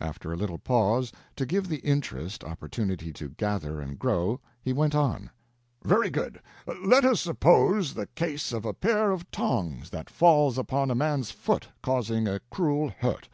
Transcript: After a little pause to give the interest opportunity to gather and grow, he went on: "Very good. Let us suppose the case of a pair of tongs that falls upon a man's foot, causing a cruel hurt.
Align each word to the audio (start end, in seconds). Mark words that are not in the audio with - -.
After 0.00 0.32
a 0.32 0.36
little 0.36 0.58
pause 0.58 1.12
to 1.36 1.46
give 1.46 1.68
the 1.68 1.78
interest 1.86 2.42
opportunity 2.42 3.12
to 3.12 3.28
gather 3.28 3.80
and 3.80 3.96
grow, 3.96 4.40
he 4.60 4.72
went 4.72 4.92
on: 4.92 5.30
"Very 5.84 6.10
good. 6.10 6.40
Let 6.84 7.04
us 7.04 7.20
suppose 7.20 7.94
the 7.94 8.06
case 8.08 8.52
of 8.52 8.64
a 8.64 8.74
pair 8.74 9.12
of 9.12 9.30
tongs 9.30 9.90
that 9.90 10.10
falls 10.10 10.58
upon 10.58 10.90
a 10.90 10.96
man's 10.96 11.30
foot, 11.30 11.68
causing 11.80 12.26
a 12.26 12.40
cruel 12.50 12.92
hurt. 12.98 13.28